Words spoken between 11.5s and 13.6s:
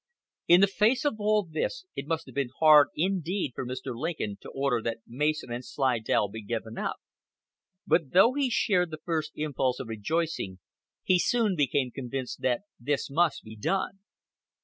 became convinced that this must be